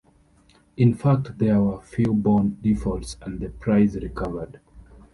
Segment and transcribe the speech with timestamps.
[0.77, 4.59] In fact, there were few bond defaults and the price recovered.